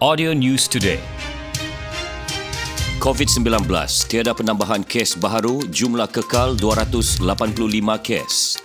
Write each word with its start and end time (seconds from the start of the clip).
Audio 0.00 0.32
News 0.32 0.64
Today. 0.64 0.96
COVID-19, 3.04 3.68
tiada 4.08 4.32
penambahan 4.32 4.80
kes 4.80 5.12
baharu, 5.20 5.60
jumlah 5.68 6.08
kekal 6.08 6.56
285 6.56 7.20
kes. 8.00 8.56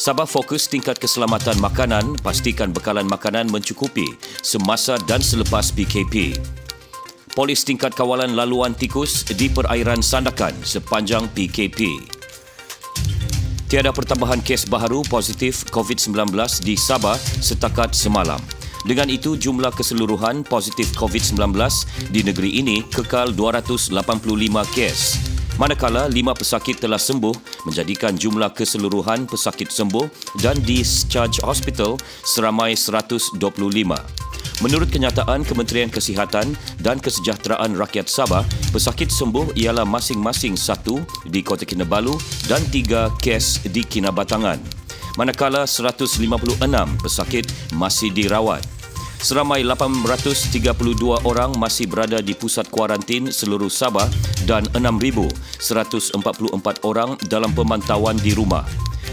Sabah 0.00 0.24
fokus 0.24 0.64
tingkat 0.64 0.96
keselamatan 0.96 1.60
makanan, 1.60 2.16
pastikan 2.24 2.72
bekalan 2.72 3.04
makanan 3.04 3.52
mencukupi 3.52 4.08
semasa 4.40 4.96
dan 5.04 5.20
selepas 5.20 5.68
PKP. 5.76 6.40
Polis 7.36 7.68
tingkat 7.68 7.92
kawalan 7.92 8.32
laluan 8.32 8.72
tikus 8.72 9.28
di 9.28 9.52
perairan 9.52 10.00
Sandakan 10.00 10.56
sepanjang 10.64 11.28
PKP. 11.36 12.00
Tiada 13.68 13.92
pertambahan 13.92 14.40
kes 14.40 14.64
baharu 14.64 15.04
positif 15.04 15.68
COVID-19 15.68 16.32
di 16.64 16.80
Sabah 16.80 17.20
setakat 17.44 17.92
semalam. 17.92 18.40
Dengan 18.88 19.12
itu, 19.12 19.36
jumlah 19.36 19.68
keseluruhan 19.76 20.48
positif 20.48 20.96
COVID-19 20.96 21.52
di 22.08 22.24
negeri 22.24 22.56
ini 22.56 22.80
kekal 22.88 23.36
285 23.36 23.92
kes. 24.72 25.20
Manakala 25.60 26.08
lima 26.08 26.32
pesakit 26.32 26.80
telah 26.80 26.96
sembuh 26.96 27.68
menjadikan 27.68 28.16
jumlah 28.16 28.48
keseluruhan 28.56 29.28
pesakit 29.28 29.68
sembuh 29.68 30.08
dan 30.40 30.56
discharge 30.64 31.44
hospital 31.44 32.00
seramai 32.24 32.72
125. 32.72 33.36
Menurut 34.64 34.88
kenyataan 34.88 35.44
Kementerian 35.44 35.92
Kesihatan 35.92 36.56
dan 36.80 36.96
Kesejahteraan 36.96 37.76
Rakyat 37.76 38.08
Sabah, 38.08 38.40
pesakit 38.72 39.12
sembuh 39.12 39.52
ialah 39.52 39.84
masing-masing 39.84 40.56
satu 40.56 41.04
di 41.28 41.44
Kota 41.44 41.68
Kinabalu 41.68 42.16
dan 42.48 42.64
tiga 42.72 43.12
kes 43.20 43.68
di 43.68 43.84
Kinabatangan 43.84 44.88
manakala 45.18 45.66
156 45.66 46.22
pesakit 47.02 47.50
masih 47.74 48.14
dirawat. 48.14 48.77
Seramai 49.18 49.66
832 49.66 51.26
orang 51.26 51.50
masih 51.58 51.90
berada 51.90 52.22
di 52.22 52.38
pusat 52.38 52.70
kuarantin 52.70 53.34
seluruh 53.34 53.66
Sabah 53.66 54.06
dan 54.46 54.62
6,144 54.78 56.14
orang 56.86 57.18
dalam 57.26 57.50
pemantauan 57.50 58.14
di 58.22 58.30
rumah. 58.30 58.62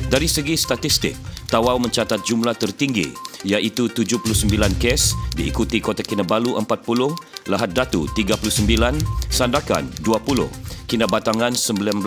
Dari 0.06 0.30
segi 0.30 0.54
statistik, 0.54 1.18
Tawau 1.50 1.82
mencatat 1.82 2.22
jumlah 2.22 2.54
tertinggi 2.54 3.10
iaitu 3.46 3.90
79 3.90 4.50
kes 4.82 5.14
diikuti 5.38 5.78
Kota 5.78 6.02
Kinabalu 6.02 6.58
40, 6.58 7.50
Lahad 7.50 7.74
Datu 7.74 8.10
39, 8.18 8.98
Sandakan 9.30 9.86
20, 10.02 10.50
Kinabatangan 10.90 11.54
19, 11.54 12.02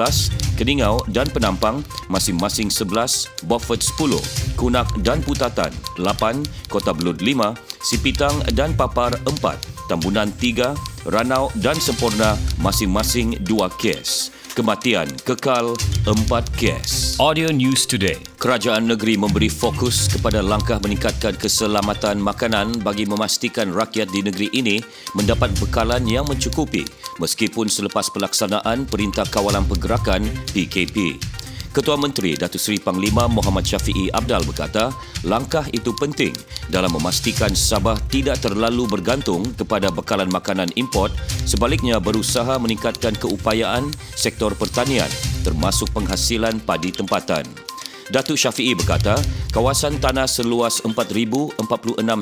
Keningau 0.58 1.02
dan 1.10 1.30
Penampang 1.30 1.86
masing-masing 2.10 2.70
11, 2.70 3.46
Beaufort 3.46 3.78
10, 3.82 4.18
Kunak 4.58 4.90
dan 5.06 5.22
Putatan 5.22 5.70
8, 5.98 6.42
Kota 6.66 6.90
Belud 6.90 7.22
5, 7.22 7.54
Sipitang 7.82 8.42
dan 8.58 8.74
Papar 8.74 9.14
4, 9.22 9.86
Tambunan 9.86 10.30
3, 10.34 10.74
Ranau 11.06 11.48
dan 11.62 11.78
Sempurna 11.78 12.34
masing-masing 12.58 13.38
2 13.46 13.80
kes. 13.80 14.34
Kematian 14.58 15.06
kekal 15.22 15.78
4 16.02 16.26
kes. 16.58 17.14
Audio 17.22 17.54
News 17.54 17.86
Today. 17.86 18.18
Kerajaan 18.42 18.90
negeri 18.90 19.14
memberi 19.14 19.46
fokus 19.46 20.10
kepada 20.10 20.42
langkah 20.42 20.82
meningkatkan 20.82 21.38
keselamatan 21.38 22.18
makanan 22.18 22.82
bagi 22.82 23.06
memastikan 23.06 23.70
rakyat 23.70 24.10
di 24.10 24.26
negeri 24.26 24.50
ini 24.50 24.82
mendapat 25.14 25.54
bekalan 25.62 26.02
yang 26.10 26.26
mencukupi 26.26 26.82
meskipun 27.22 27.70
selepas 27.70 28.10
pelaksanaan 28.10 28.90
Perintah 28.90 29.30
Kawalan 29.30 29.62
Pergerakan 29.62 30.26
PKP. 30.50 31.37
Ketua 31.78 31.94
Menteri 31.94 32.34
Datuk 32.34 32.58
Seri 32.58 32.82
Panglima 32.82 33.30
Muhammad 33.30 33.62
Syafiee 33.62 34.10
Abdal 34.10 34.42
berkata, 34.42 34.90
langkah 35.22 35.62
itu 35.70 35.94
penting 35.94 36.34
dalam 36.74 36.90
memastikan 36.90 37.54
Sabah 37.54 37.94
tidak 38.10 38.42
terlalu 38.42 38.90
bergantung 38.90 39.46
kepada 39.54 39.86
bekalan 39.86 40.26
makanan 40.26 40.74
import, 40.74 41.14
sebaliknya 41.46 42.02
berusaha 42.02 42.58
meningkatkan 42.58 43.14
keupayaan 43.14 43.94
sektor 44.18 44.58
pertanian 44.58 45.06
termasuk 45.46 45.86
penghasilan 45.94 46.58
padi 46.66 46.90
tempatan. 46.90 47.46
Datuk 48.08 48.40
Syafiee 48.40 48.72
berkata, 48.72 49.20
kawasan 49.52 50.00
tanah 50.00 50.24
seluas 50.24 50.80
4,046 50.80 51.60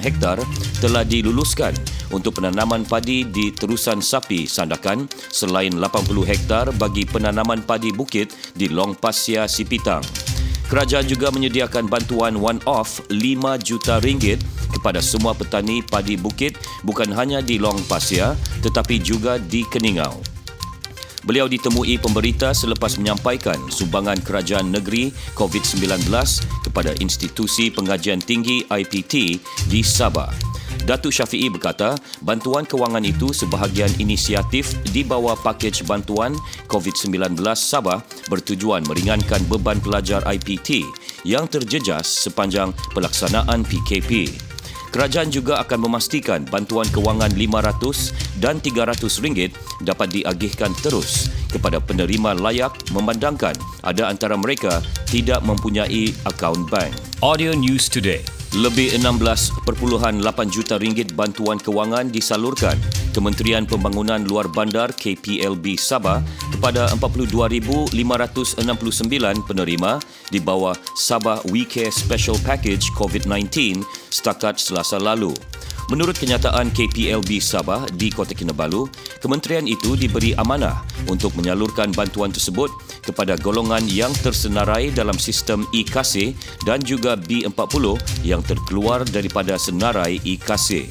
hektar 0.03 0.43
telah 0.83 1.07
diluluskan 1.07 1.71
untuk 2.11 2.43
penanaman 2.43 2.83
padi 2.83 3.23
di 3.23 3.55
terusan 3.55 4.03
sapi 4.03 4.51
Sandakan 4.51 5.07
selain 5.31 5.71
80 5.79 6.27
hektar 6.27 6.75
bagi 6.75 7.07
penanaman 7.07 7.63
padi 7.63 7.95
bukit 7.95 8.35
di 8.59 8.67
Long 8.67 8.99
Pasir 8.99 9.47
Sipitang. 9.47 10.03
Kerajaan 10.67 11.07
juga 11.07 11.31
menyediakan 11.31 11.87
bantuan 11.87 12.35
one-off 12.35 12.99
5 13.07 13.23
juta 13.63 14.03
ringgit 14.03 14.43
kepada 14.75 14.99
semua 14.99 15.39
petani 15.39 15.87
padi 15.87 16.19
bukit 16.19 16.59
bukan 16.83 17.15
hanya 17.15 17.39
di 17.39 17.63
Long 17.63 17.79
Pasir 17.87 18.35
tetapi 18.67 18.99
juga 18.99 19.39
di 19.39 19.63
Keningau. 19.71 20.36
Beliau 21.27 21.51
ditemui 21.51 21.99
pemberita 21.99 22.55
selepas 22.55 22.95
menyampaikan 23.03 23.59
sumbangan 23.67 24.23
kerajaan 24.23 24.71
negeri 24.71 25.11
COVID-19 25.35 26.07
kepada 26.63 26.95
institusi 27.03 27.75
pengajian 27.75 28.23
tinggi 28.23 28.63
IPT 28.71 29.43
di 29.67 29.81
Sabah. 29.83 30.31
Datuk 30.87 31.11
Syafiee 31.11 31.51
berkata, 31.51 31.99
bantuan 32.23 32.63
kewangan 32.63 33.03
itu 33.03 33.35
sebahagian 33.35 33.91
inisiatif 33.99 34.71
di 34.95 35.03
bawah 35.03 35.35
pakej 35.35 35.83
bantuan 35.83 36.39
COVID-19 36.71 37.43
Sabah 37.59 37.99
bertujuan 38.31 38.87
meringankan 38.87 39.43
beban 39.51 39.83
pelajar 39.83 40.23
IPT 40.23 40.87
yang 41.27 41.51
terjejas 41.51 42.07
sepanjang 42.07 42.71
pelaksanaan 42.95 43.67
PKP. 43.67 44.46
Kerajaan 44.97 45.29
juga 45.29 45.61
akan 45.61 45.93
memastikan 45.93 46.49
bantuan 46.49 46.89
kewangan 46.89 47.29
RM500 47.37 48.17
dan 48.41 48.65
RM300 48.65 49.53
dapat 49.85 50.09
diagihkan 50.09 50.73
terus 50.81 51.29
kepada 51.53 51.85
penerima 51.85 52.33
layak 52.41 52.73
memandangkan 52.97 53.53
ada 53.85 54.09
antara 54.09 54.41
mereka 54.41 54.81
tidak 55.05 55.45
mempunyai 55.45 56.17
akaun 56.25 56.65
bank. 56.73 56.97
Audio 57.21 57.53
News 57.53 57.93
Today. 57.93 58.36
Lebih 58.57 58.97
16.8 59.05 59.69
juta 60.49 60.81
ringgit 60.81 61.13
bantuan 61.13 61.61
kewangan 61.61 62.09
disalurkan 62.09 62.73
Kementerian 63.13 63.69
Pembangunan 63.69 64.25
Luar 64.25 64.49
Bandar 64.49 64.97
KPLB 64.97 65.77
Sabah 65.77 66.25
kepada 66.57 66.89
42,569 66.97 67.93
penerima 69.45 70.01
di 70.33 70.41
bawah 70.41 70.73
Sabah 70.97 71.45
We 71.53 71.69
Care 71.69 71.93
Special 71.93 72.41
Package 72.49 72.89
COVID-19 72.97 73.85
setakat 74.09 74.57
selasa 74.57 74.97
lalu. 74.97 75.37
Menurut 75.87 76.19
kenyataan 76.19 76.75
KPLB 76.75 77.39
Sabah 77.39 77.87
di 77.95 78.11
Kota 78.11 78.35
Kinabalu, 78.35 78.91
kementerian 79.23 79.63
itu 79.71 79.95
diberi 79.95 80.35
amanah 80.35 80.83
untuk 81.07 81.31
menyalurkan 81.39 81.95
bantuan 81.95 82.35
tersebut 82.35 82.75
kepada 83.07 83.39
golongan 83.39 83.87
yang 83.87 84.11
tersenarai 84.19 84.91
dalam 84.91 85.15
sistem 85.15 85.63
e-KASE 85.71 86.35
dan 86.67 86.83
juga 86.83 87.15
B40 87.15 88.03
yang 88.27 88.43
terkeluar 88.43 89.07
daripada 89.07 89.55
senarai 89.55 90.19
e-KASE. 90.27 90.91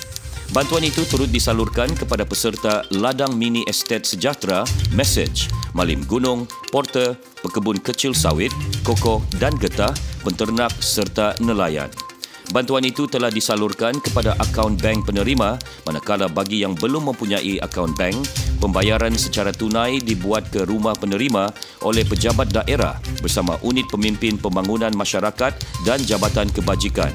Bantuan 0.56 0.88
itu 0.88 1.03
turut 1.12 1.27
disalurkan 1.27 1.91
kepada 1.91 2.23
peserta 2.23 2.88
Ladang 2.95 3.35
Mini 3.35 3.67
Estate 3.67 4.07
Sejahtera, 4.07 4.63
Message, 4.95 5.51
Malim 5.75 6.07
Gunung, 6.07 6.47
Porter, 6.72 7.19
Pekebun 7.44 7.83
Kecil 7.83 8.16
Sawit, 8.16 8.56
Koko 8.88 9.19
dan 9.44 9.59
Getah, 9.59 9.91
Penternak 10.23 10.72
serta 10.79 11.35
Nelayan. 11.44 11.91
Bantuan 12.53 12.85
itu 12.85 13.09
telah 13.09 13.33
disalurkan 13.33 13.97
kepada 13.97 14.38
akaun 14.38 14.78
bank 14.78 15.09
penerima 15.09 15.57
manakala 15.88 16.29
bagi 16.29 16.61
yang 16.61 16.78
belum 16.78 17.09
mempunyai 17.13 17.57
akaun 17.63 17.94
bank, 17.97 18.16
pembayaran 18.61 19.13
secara 19.17 19.50
tunai 19.50 20.01
dibuat 20.03 20.50
ke 20.53 20.66
rumah 20.66 20.94
penerima 20.94 21.50
oleh 21.81 22.06
pejabat 22.06 22.53
daerah 22.53 22.97
bersama 23.22 23.57
unit 23.66 23.88
pemimpin 23.89 24.38
pembangunan 24.38 24.94
masyarakat 24.94 25.53
dan 25.88 26.00
jabatan 26.03 26.50
kebajikan. 26.53 27.13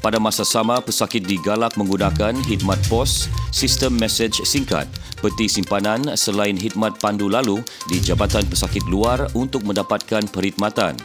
Pada 0.00 0.16
masa 0.16 0.48
sama, 0.48 0.80
pesakit 0.80 1.28
digalak 1.28 1.76
menggunakan 1.76 2.32
khidmat 2.48 2.80
pos, 2.88 3.28
sistem 3.52 4.00
mesej 4.00 4.32
singkat, 4.48 4.88
peti 5.20 5.44
simpanan 5.44 6.16
selain 6.16 6.56
khidmat 6.56 6.96
pandu 7.04 7.28
lalu 7.28 7.60
di 7.92 8.00
Jabatan 8.00 8.48
Pesakit 8.48 8.88
Luar 8.88 9.28
untuk 9.36 9.68
mendapatkan 9.68 10.24
perkhidmatan. 10.32 10.96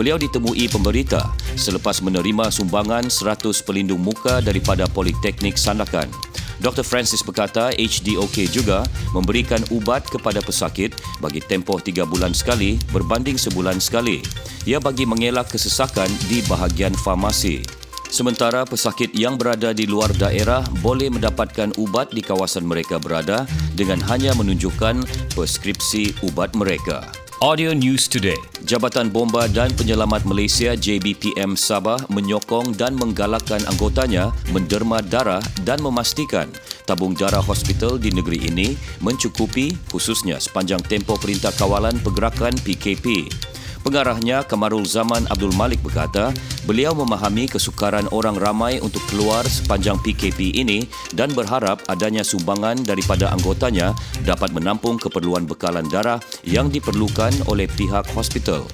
Beliau 0.00 0.16
ditemui 0.16 0.64
pemberita 0.72 1.28
selepas 1.60 2.00
menerima 2.00 2.48
sumbangan 2.48 3.12
100 3.12 3.68
pelindung 3.68 4.00
muka 4.00 4.40
daripada 4.40 4.88
Politeknik 4.88 5.60
Sandakan. 5.60 6.29
Dr. 6.60 6.84
Francis 6.84 7.24
berkata 7.24 7.72
HDOK 7.72 8.52
juga 8.52 8.84
memberikan 9.16 9.64
ubat 9.72 10.04
kepada 10.04 10.44
pesakit 10.44 10.92
bagi 11.18 11.40
tempoh 11.40 11.80
tiga 11.80 12.04
bulan 12.04 12.36
sekali 12.36 12.76
berbanding 12.92 13.40
sebulan 13.40 13.80
sekali. 13.80 14.20
Ia 14.68 14.76
bagi 14.76 15.08
mengelak 15.08 15.48
kesesakan 15.48 16.08
di 16.28 16.44
bahagian 16.44 16.92
farmasi. 16.92 17.64
Sementara 18.10 18.66
pesakit 18.66 19.14
yang 19.14 19.38
berada 19.38 19.70
di 19.70 19.86
luar 19.86 20.10
daerah 20.18 20.66
boleh 20.82 21.08
mendapatkan 21.14 21.70
ubat 21.78 22.10
di 22.10 22.20
kawasan 22.20 22.66
mereka 22.66 22.98
berada 22.98 23.46
dengan 23.78 24.02
hanya 24.10 24.34
menunjukkan 24.34 25.06
preskripsi 25.32 26.18
ubat 26.26 26.52
mereka. 26.58 27.19
Audio 27.40 27.72
News 27.72 28.04
Today. 28.04 28.36
Jabatan 28.68 29.08
Bomba 29.08 29.48
dan 29.48 29.72
Penyelamat 29.72 30.28
Malaysia 30.28 30.76
JBPM 30.76 31.56
Sabah 31.56 31.96
menyokong 32.12 32.76
dan 32.76 32.92
menggalakkan 33.00 33.64
anggotanya 33.64 34.28
menderma 34.52 35.00
darah 35.00 35.40
dan 35.64 35.80
memastikan 35.80 36.52
tabung 36.84 37.16
darah 37.16 37.40
hospital 37.40 37.96
di 37.96 38.12
negeri 38.12 38.44
ini 38.52 38.76
mencukupi 39.00 39.72
khususnya 39.88 40.36
sepanjang 40.36 40.84
tempoh 40.84 41.16
Perintah 41.16 41.48
Kawalan 41.56 41.96
Pergerakan 42.04 42.52
PKP. 42.60 43.32
Pengarahnya 43.80 44.44
Kamarul 44.44 44.84
Zaman 44.84 45.24
Abdul 45.32 45.56
Malik 45.56 45.80
berkata, 45.80 46.36
beliau 46.68 46.92
memahami 46.92 47.48
kesukaran 47.48 48.04
orang 48.12 48.36
ramai 48.36 48.76
untuk 48.84 49.00
keluar 49.08 49.40
sepanjang 49.48 49.96
PKP 50.04 50.52
ini 50.52 50.84
dan 51.16 51.32
berharap 51.32 51.80
adanya 51.88 52.20
sumbangan 52.20 52.76
daripada 52.84 53.32
anggotanya 53.32 53.96
dapat 54.28 54.52
menampung 54.52 55.00
keperluan 55.00 55.48
bekalan 55.48 55.88
darah 55.88 56.20
yang 56.44 56.68
diperlukan 56.68 57.32
oleh 57.48 57.64
pihak 57.72 58.04
hospital. 58.12 58.68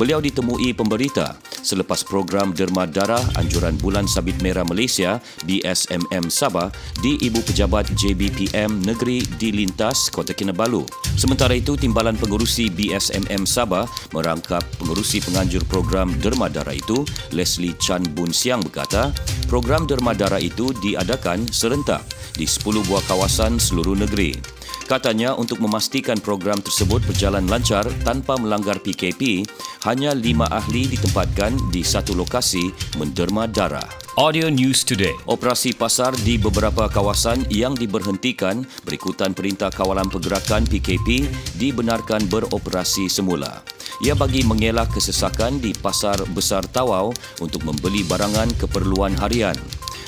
Beliau 0.00 0.24
ditemui 0.24 0.72
pemberita 0.72 1.36
selepas 1.66 2.06
program 2.06 2.54
derma 2.54 2.86
darah 2.86 3.20
anjuran 3.34 3.74
Bulan 3.82 4.06
Sabit 4.06 4.38
Merah 4.38 4.62
Malaysia 4.62 5.18
BSMM 5.42 6.30
Sabah 6.30 6.70
di 7.02 7.18
Ibu 7.18 7.42
Pejabat 7.42 7.90
JBPM 7.98 8.86
Negeri 8.86 9.26
di 9.34 9.50
Lintas 9.50 10.06
Kota 10.06 10.30
Kinabalu. 10.30 10.86
Sementara 11.18 11.58
itu, 11.58 11.74
Timbalan 11.74 12.14
Pengurusi 12.14 12.70
BSMM 12.70 13.42
Sabah 13.42 13.90
merangkap 14.14 14.62
pengurusi 14.78 15.18
penganjur 15.18 15.66
program 15.66 16.14
derma 16.22 16.46
darah 16.46 16.78
itu, 16.78 17.02
Leslie 17.34 17.74
Chan 17.82 18.06
Bun 18.14 18.30
Siang 18.30 18.62
berkata, 18.62 19.10
program 19.50 19.90
derma 19.90 20.14
darah 20.14 20.38
itu 20.38 20.70
diadakan 20.78 21.50
serentak 21.50 22.06
di 22.38 22.46
10 22.46 22.86
buah 22.86 23.02
kawasan 23.10 23.58
seluruh 23.58 23.98
negeri. 23.98 24.55
Katanya 24.86 25.34
untuk 25.34 25.58
memastikan 25.58 26.14
program 26.22 26.62
tersebut 26.62 27.02
berjalan 27.10 27.42
lancar 27.50 27.82
tanpa 28.06 28.38
melanggar 28.38 28.78
PKP, 28.78 29.42
hanya 29.82 30.14
lima 30.14 30.46
ahli 30.46 30.86
ditempatkan 30.86 31.58
di 31.74 31.82
satu 31.82 32.14
lokasi 32.14 32.70
menderma 32.94 33.50
darah. 33.50 33.82
Audio 34.14 34.46
News 34.46 34.86
Today. 34.86 35.12
Operasi 35.26 35.74
pasar 35.74 36.14
di 36.22 36.38
beberapa 36.38 36.86
kawasan 36.86 37.50
yang 37.50 37.74
diberhentikan 37.74 38.62
berikutan 38.86 39.34
Perintah 39.34 39.74
Kawalan 39.74 40.06
Pergerakan 40.06 40.62
PKP 40.70 41.26
dibenarkan 41.58 42.30
beroperasi 42.30 43.10
semula. 43.10 43.66
Ia 44.06 44.14
bagi 44.14 44.46
mengelak 44.46 44.94
kesesakan 44.94 45.58
di 45.58 45.74
Pasar 45.74 46.22
Besar 46.30 46.62
Tawau 46.62 47.10
untuk 47.42 47.66
membeli 47.66 48.06
barangan 48.06 48.54
keperluan 48.54 49.18
harian. 49.18 49.58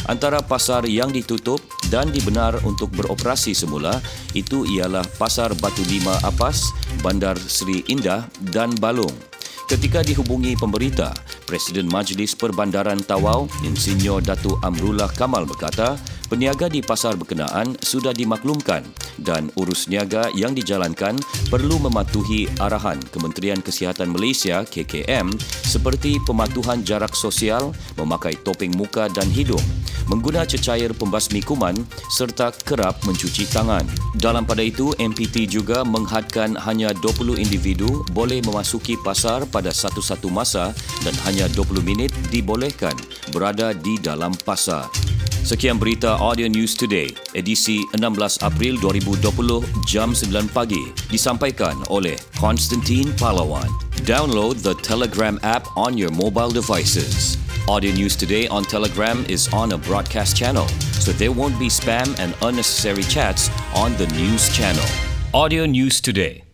Antara 0.07 0.39
pasar 0.41 0.87
yang 0.87 1.11
ditutup 1.11 1.59
dan 1.89 2.13
dibenar 2.13 2.57
untuk 2.65 2.93
beroperasi 2.95 3.53
semula 3.57 4.01
itu 4.37 4.65
ialah 4.69 5.05
Pasar 5.17 5.53
Batu 5.59 5.85
Lima 5.89 6.17
Apas, 6.25 6.69
Bandar 7.01 7.37
Seri 7.37 7.85
Indah 7.89 8.29
dan 8.53 8.73
Balong. 8.77 9.13
Ketika 9.69 10.01
dihubungi 10.01 10.57
pemberita, 10.57 11.13
Presiden 11.45 11.93
Majlis 11.93 12.33
Perbandaran 12.33 13.05
Tawau, 13.05 13.45
Insinyur 13.69 14.25
Datuk 14.25 14.57
Amrullah 14.65 15.13
Kamal 15.13 15.45
berkata, 15.45 16.01
peniaga 16.25 16.73
di 16.73 16.81
pasar 16.81 17.21
berkenaan 17.21 17.77
sudah 17.85 18.17
dimaklumkan 18.17 18.81
dan 19.21 19.53
urus 19.61 19.85
niaga 19.93 20.33
yang 20.33 20.57
dijalankan 20.57 21.21
perlu 21.53 21.77
mematuhi 21.85 22.49
arahan 22.65 22.97
Kementerian 23.13 23.61
Kesihatan 23.61 24.09
Malaysia 24.09 24.65
KKM 24.65 25.37
seperti 25.69 26.17
pematuhan 26.25 26.81
jarak 26.81 27.13
sosial, 27.13 27.77
memakai 28.01 28.41
topeng 28.41 28.73
muka 28.73 29.13
dan 29.13 29.29
hidung, 29.29 29.65
mengguna 30.09 30.49
cecair 30.49 30.91
pembasmi 30.97 31.45
kuman 31.45 31.77
serta 32.11 32.51
kerap 32.65 32.99
mencuci 33.05 33.47
tangan. 33.53 33.85
Dalam 34.17 34.49
pada 34.49 34.65
itu, 34.65 34.91
MPT 34.97 35.47
juga 35.47 35.85
menghadkan 35.85 36.57
hanya 36.65 36.91
20 36.97 37.39
individu 37.39 38.03
boleh 38.11 38.41
memasuki 38.43 38.97
pasar 39.05 39.45
pada 39.47 39.71
satu-satu 39.71 40.33
masa 40.33 40.73
dan 41.05 41.15
hanya 41.29 41.47
20 41.53 41.85
minit 41.85 42.11
dibolehkan 42.33 42.97
berada 43.31 43.77
di 43.77 44.01
dalam 44.01 44.33
pasar. 44.43 44.89
Sekian 45.49 45.81
berita 45.81 46.21
Audio 46.21 46.45
News 46.45 46.77
Today, 46.77 47.09
edisi 47.33 47.81
16 47.97 48.45
April 48.45 48.77
2020 48.85 49.65
jam 49.89 50.13
9 50.13 50.29
pagi, 50.53 50.93
disampaikan 51.09 51.73
oleh 51.89 52.21
Konstantin 52.37 53.09
Palawan. 53.17 53.65
Download 54.05 54.61
the 54.61 54.77
Telegram 54.85 55.41
app 55.41 55.65
on 55.73 55.97
your 55.97 56.13
mobile 56.13 56.53
devices. 56.53 57.41
Audio 57.69 57.93
News 57.93 58.17
Today 58.17 58.49
on 58.49 58.65
Telegram 58.65 59.27
is 59.29 59.53
on 59.53 59.73
a 59.73 59.79
broadcast 59.79 60.35
channel, 60.35 60.67
so 60.69 61.13
there 61.13 61.31
won't 61.31 61.59
be 61.59 61.67
spam 61.69 62.19
and 62.19 62.35
unnecessary 62.41 63.03
chats 63.03 63.51
on 63.75 63.95
the 63.99 64.07
news 64.07 64.49
channel. 64.57 64.85
Audio 65.35 65.67
News 65.67 66.01
Today. 66.01 66.48